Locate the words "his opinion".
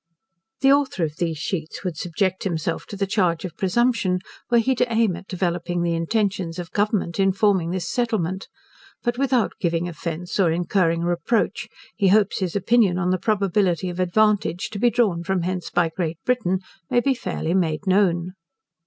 12.39-12.97